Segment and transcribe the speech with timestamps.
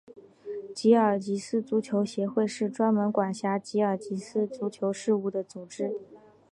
[0.73, 5.93] 吉尔吉斯足球协会是专门管辖吉尔吉斯足球事务的组织。